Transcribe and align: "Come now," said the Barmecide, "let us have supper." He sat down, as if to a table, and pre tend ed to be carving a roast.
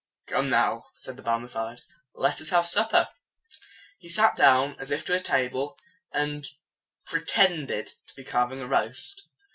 "Come 0.25 0.49
now," 0.49 0.85
said 0.95 1.15
the 1.15 1.21
Barmecide, 1.21 1.81
"let 2.15 2.41
us 2.41 2.49
have 2.49 2.65
supper." 2.65 3.07
He 3.99 4.09
sat 4.09 4.35
down, 4.35 4.75
as 4.79 4.89
if 4.89 5.05
to 5.05 5.13
a 5.13 5.19
table, 5.19 5.77
and 6.11 6.47
pre 7.05 7.21
tend 7.23 7.69
ed 7.69 7.91
to 8.07 8.15
be 8.15 8.23
carving 8.23 8.61
a 8.61 8.67
roast. 8.67 9.27